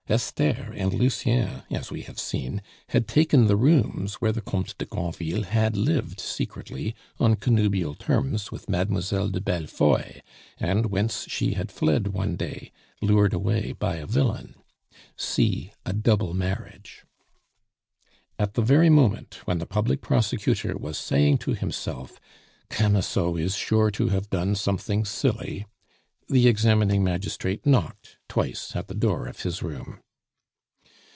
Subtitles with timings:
[0.09, 4.83] Esther and Lucien, as we have seen, had taken the rooms where the Comte de
[4.83, 10.19] Granville had lived secretly on connubial terms with Mademoiselle de Bellefeuille,
[10.57, 14.55] and whence she had fled one day, lured away by a villain.
[15.15, 17.05] (See A Double Marriage.)
[18.37, 22.19] At the very moment when the public prosecutor was saying to himself,
[22.69, 25.67] "Camusot is sure to have done something silly,"
[26.27, 29.99] the examining magistrate knocked twice at the door of his room.